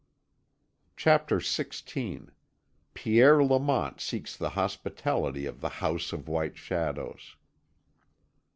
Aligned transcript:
CHAPTER 0.97 1.37
XVI 1.37 2.29
PIERRE 2.95 3.43
LAMONT 3.43 3.99
SEEKS 4.01 4.35
THE 4.35 4.49
HOSPITALITY 4.57 5.45
OF 5.45 5.61
THE 5.61 5.69
HOUSE 5.69 6.11
OF 6.11 6.27
WHITE 6.27 6.57
SHADOWS. 6.57 7.35